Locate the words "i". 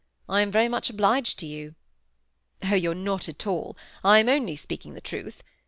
0.27-0.41, 4.03-4.17